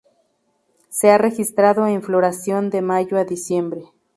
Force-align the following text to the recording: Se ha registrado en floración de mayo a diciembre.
Se 0.89 1.11
ha 1.11 1.19
registrado 1.19 1.85
en 1.85 2.01
floración 2.01 2.71
de 2.71 2.81
mayo 2.81 3.17
a 3.17 3.23
diciembre. 3.23 3.83